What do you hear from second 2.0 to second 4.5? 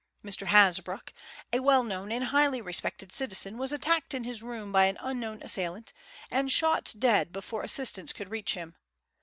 and highly respected citizen, was attacked in his